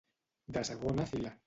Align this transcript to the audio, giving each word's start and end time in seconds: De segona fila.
De 0.57 0.63
segona 0.71 1.07
fila. 1.13 1.37